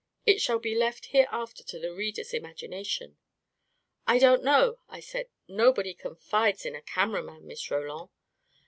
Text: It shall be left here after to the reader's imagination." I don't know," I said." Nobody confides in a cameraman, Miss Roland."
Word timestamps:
It 0.25 0.41
shall 0.41 0.57
be 0.57 0.73
left 0.73 1.05
here 1.13 1.27
after 1.31 1.61
to 1.63 1.77
the 1.77 1.93
reader's 1.93 2.33
imagination." 2.33 3.17
I 4.07 4.17
don't 4.17 4.43
know," 4.43 4.79
I 4.89 4.99
said." 4.99 5.27
Nobody 5.47 5.93
confides 5.93 6.65
in 6.65 6.73
a 6.73 6.81
cameraman, 6.81 7.45
Miss 7.45 7.69
Roland." 7.69 8.09